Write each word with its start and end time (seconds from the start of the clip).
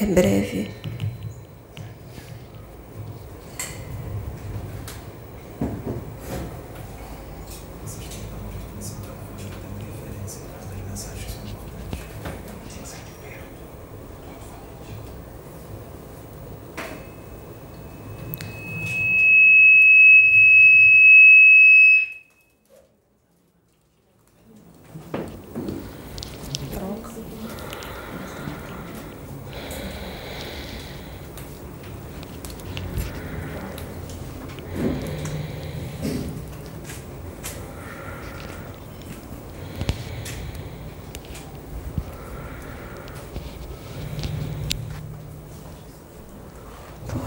É 0.00 0.06
breve. 0.06 0.70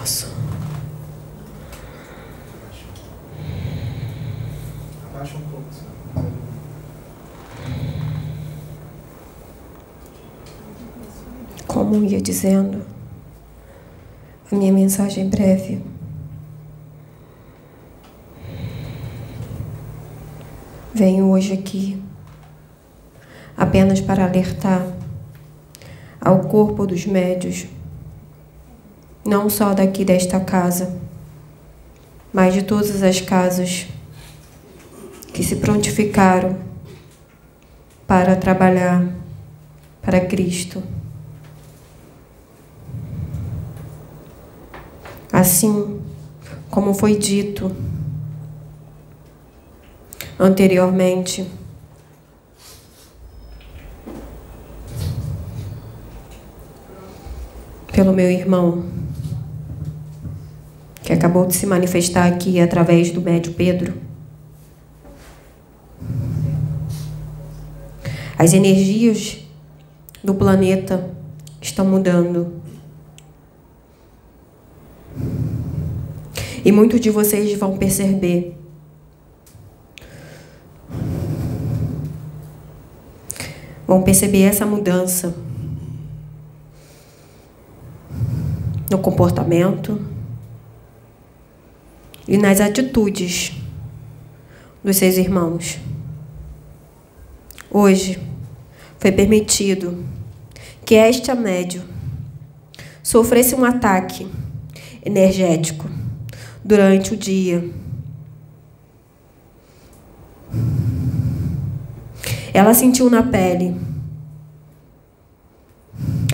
Posso. 0.03 0.27
Abaixa 5.05 5.37
um 5.37 5.41
pouco. 5.43 5.65
senhor. 5.71 6.25
Como 11.65 12.03
ia 12.03 12.21
dizendo, 12.21 12.85
a 14.51 14.55
minha 14.55 14.73
mensagem 14.73 15.29
breve. 15.29 15.81
Venho 20.93 21.31
hoje 21.31 21.53
aqui 21.53 22.03
apenas 23.55 24.01
para 24.01 24.25
alertar 24.25 24.85
ao 26.19 26.41
corpo 26.41 26.85
dos 26.85 27.05
médios, 27.05 27.67
não 29.25 29.49
só 29.49 29.73
daqui 29.73 30.03
desta 30.03 30.39
casa, 30.39 30.97
mas 32.31 32.53
de 32.53 32.63
todas 32.63 33.01
as 33.03 33.21
casas 33.21 33.87
que 35.33 35.43
se 35.43 35.57
prontificaram 35.57 36.57
para 38.05 38.35
trabalhar 38.35 39.07
para 40.01 40.19
Cristo. 40.21 40.83
Assim 45.31 46.01
como 46.69 46.93
foi 46.93 47.17
dito 47.17 47.75
anteriormente, 50.37 51.49
pelo 57.91 58.11
meu 58.11 58.29
irmão, 58.29 59.02
que 61.03 61.11
acabou 61.11 61.45
de 61.45 61.53
se 61.53 61.65
manifestar 61.65 62.25
aqui 62.25 62.59
através 62.61 63.11
do 63.11 63.21
médio 63.21 63.53
Pedro. 63.53 63.93
As 68.39 68.53
energias 68.53 69.45
do 70.23 70.33
planeta 70.33 71.09
estão 71.61 71.85
mudando. 71.85 72.53
E 76.63 76.71
muitos 76.71 77.01
de 77.01 77.09
vocês 77.09 77.57
vão 77.59 77.77
perceber. 77.77 78.57
Vão 83.85 84.01
perceber 84.01 84.43
essa 84.43 84.65
mudança 84.65 85.35
no 88.89 88.97
comportamento 88.99 89.99
e 92.27 92.37
nas 92.37 92.59
atitudes 92.59 93.53
dos 94.83 94.97
seus 94.97 95.17
irmãos. 95.17 95.79
Hoje 97.69 98.19
foi 98.99 99.11
permitido 99.11 100.05
que 100.85 100.95
esta 100.95 101.33
médio 101.35 101.83
sofresse 103.01 103.55
um 103.55 103.65
ataque 103.65 104.27
energético 105.05 105.89
durante 106.63 107.13
o 107.13 107.17
dia. 107.17 107.69
Ela 112.53 112.73
sentiu 112.73 113.09
na 113.09 113.23
pele 113.23 113.75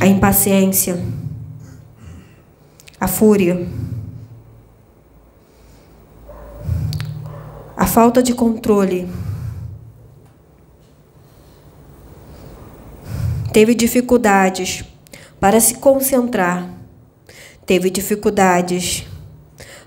a 0.01 0.05
impaciência, 0.05 1.01
a 2.99 3.07
fúria, 3.07 3.67
falta 7.89 8.21
de 8.21 8.33
controle. 8.33 9.09
Teve 13.51 13.73
dificuldades 13.73 14.85
para 15.39 15.59
se 15.59 15.75
concentrar, 15.75 16.69
teve 17.65 17.89
dificuldades 17.89 19.07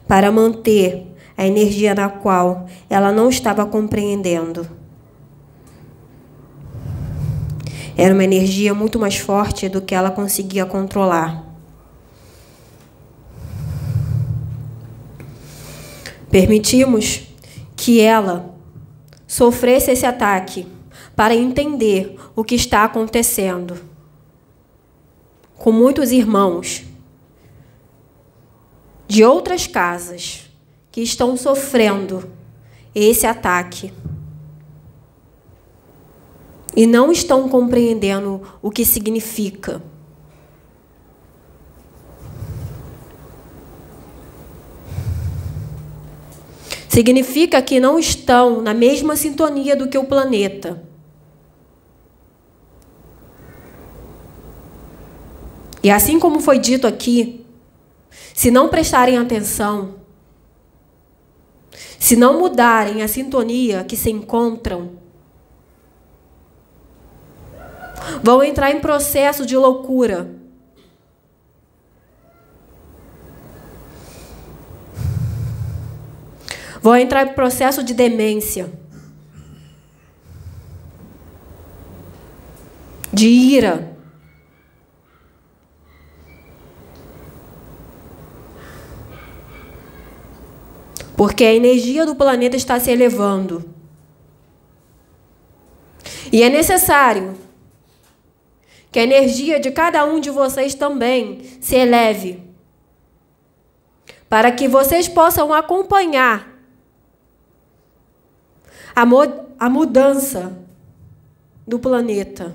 para 0.08 0.32
manter 0.32 1.06
a 1.36 1.46
energia 1.46 1.94
na 1.94 2.08
qual 2.08 2.66
ela 2.90 3.12
não 3.12 3.28
estava 3.28 3.64
compreendendo. 3.64 4.68
Era 7.96 8.12
uma 8.12 8.24
energia 8.24 8.74
muito 8.74 8.98
mais 8.98 9.16
forte 9.16 9.68
do 9.68 9.80
que 9.80 9.94
ela 9.94 10.10
conseguia 10.10 10.66
controlar. 10.66 11.44
Permitimos 16.30 17.31
que 17.82 18.00
ela 18.00 18.54
sofresse 19.26 19.90
esse 19.90 20.06
ataque 20.06 20.68
para 21.16 21.34
entender 21.34 22.16
o 22.36 22.44
que 22.44 22.54
está 22.54 22.84
acontecendo. 22.84 23.76
Com 25.56 25.72
muitos 25.72 26.12
irmãos 26.12 26.84
de 29.08 29.24
outras 29.24 29.66
casas 29.66 30.48
que 30.92 31.00
estão 31.00 31.36
sofrendo 31.36 32.30
esse 32.94 33.26
ataque 33.26 33.92
e 36.76 36.86
não 36.86 37.10
estão 37.10 37.48
compreendendo 37.48 38.42
o 38.62 38.70
que 38.70 38.84
significa. 38.84 39.82
Significa 46.92 47.62
que 47.62 47.80
não 47.80 47.98
estão 47.98 48.60
na 48.60 48.74
mesma 48.74 49.16
sintonia 49.16 49.74
do 49.74 49.88
que 49.88 49.96
o 49.96 50.04
planeta. 50.04 50.82
E 55.82 55.90
assim 55.90 56.20
como 56.20 56.38
foi 56.38 56.58
dito 56.58 56.86
aqui, 56.86 57.46
se 58.34 58.50
não 58.50 58.68
prestarem 58.68 59.16
atenção, 59.16 59.94
se 61.98 62.14
não 62.14 62.38
mudarem 62.38 63.00
a 63.02 63.08
sintonia 63.08 63.84
que 63.84 63.96
se 63.96 64.10
encontram, 64.10 64.90
vão 68.22 68.42
entrar 68.42 68.70
em 68.70 68.80
processo 68.80 69.46
de 69.46 69.56
loucura. 69.56 70.41
Vão 76.82 76.96
entrar 76.96 77.24
em 77.24 77.32
processo 77.32 77.84
de 77.84 77.94
demência. 77.94 78.72
De 83.12 83.28
ira. 83.28 83.96
Porque 91.16 91.44
a 91.44 91.54
energia 91.54 92.04
do 92.04 92.16
planeta 92.16 92.56
está 92.56 92.80
se 92.80 92.90
elevando. 92.90 93.64
E 96.32 96.42
é 96.42 96.48
necessário 96.48 97.36
que 98.90 98.98
a 98.98 99.04
energia 99.04 99.60
de 99.60 99.70
cada 99.70 100.04
um 100.04 100.18
de 100.18 100.30
vocês 100.30 100.74
também 100.74 101.42
se 101.60 101.76
eleve, 101.76 102.42
para 104.28 104.50
que 104.50 104.66
vocês 104.66 105.06
possam 105.06 105.52
acompanhar 105.52 106.51
a, 108.94 109.02
a 109.58 109.68
mudança 109.70 110.56
do 111.66 111.78
planeta. 111.78 112.54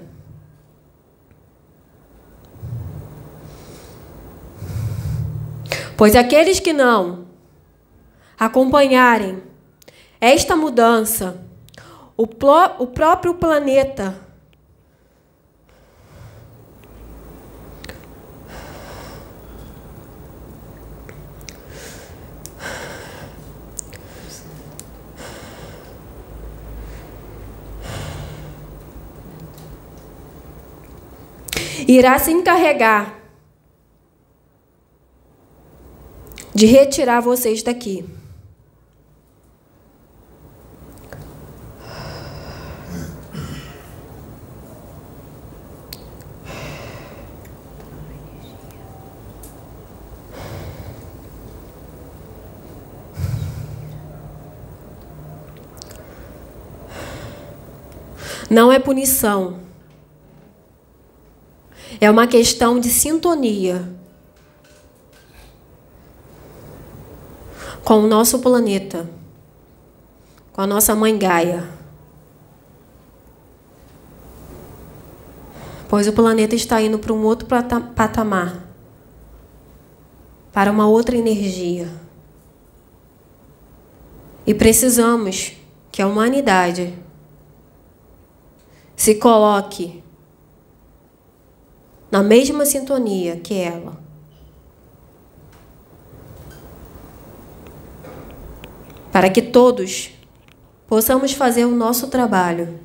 Pois 5.95 6.16
aqueles 6.16 6.60
que 6.60 6.74
não 6.74 7.25
acompanharem 8.39 9.42
esta 10.22 10.56
mudança, 10.56 11.44
o, 12.16 12.24
o 12.24 12.88
próprio 12.88 13.34
planeta 13.34 14.26
irá 31.88 32.19
se 32.19 32.31
encarregar 32.31 33.16
de 36.54 36.66
retirar 36.66 37.22
vocês 37.22 37.63
daqui. 37.63 38.04
Não 58.50 58.72
é 58.72 58.80
punição. 58.80 59.66
É 61.99 62.09
uma 62.09 62.27
questão 62.27 62.79
de 62.79 62.89
sintonia 62.89 63.88
com 67.83 67.99
o 67.99 68.07
nosso 68.07 68.39
planeta, 68.39 69.09
com 70.53 70.61
a 70.61 70.67
nossa 70.67 70.95
mãe 70.95 71.17
Gaia. 71.17 71.67
Pois 75.89 76.07
o 76.07 76.13
planeta 76.13 76.53
está 76.53 76.81
indo 76.81 76.99
para 76.99 77.13
um 77.13 77.23
outro 77.23 77.47
patamar 77.47 78.67
para 80.57 80.71
uma 80.71 80.88
outra 80.88 81.15
energia. 81.15 81.88
E 84.43 84.55
precisamos 84.55 85.53
que 85.91 86.01
a 86.01 86.07
humanidade 86.07 86.97
se 88.95 89.13
coloque 89.13 90.03
na 92.17 92.23
mesma 92.23 92.65
sintonia 92.65 93.37
que 93.37 93.53
ela. 93.53 93.95
Para 99.11 99.29
que 99.29 99.39
todos 99.39 100.09
possamos 100.87 101.33
fazer 101.33 101.65
o 101.65 101.75
nosso 101.75 102.07
trabalho. 102.07 102.79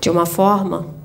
De 0.00 0.10
uma 0.10 0.26
forma 0.26 0.99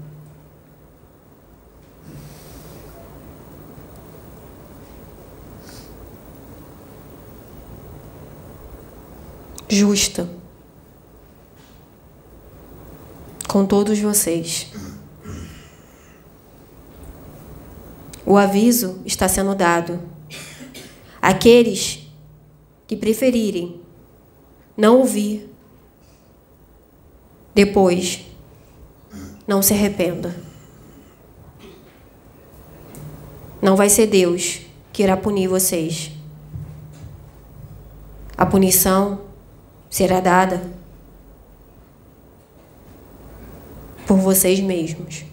justa 9.68 10.30
com 13.48 13.66
todos 13.66 14.00
vocês. 14.00 14.68
O 18.26 18.38
aviso 18.38 19.02
está 19.06 19.28
sendo 19.28 19.56
dado. 19.56 20.00
Aqueles 21.22 22.08
que 22.88 22.96
preferirem 22.96 23.80
não 24.76 24.98
ouvir, 25.00 25.50
depois 27.54 28.26
não 29.48 29.62
se 29.62 29.74
arrependa. 29.74 30.36
Não 33.62 33.76
vai 33.76 33.90
ser 33.90 34.08
Deus 34.08 34.62
que 34.92 35.04
irá 35.04 35.16
punir 35.16 35.48
vocês. 35.48 36.12
A 38.38 38.46
punição 38.46 39.22
será 39.96 40.20
dada 40.20 40.62
por 44.06 44.18
vocês 44.18 44.60
mesmos. 44.60 45.24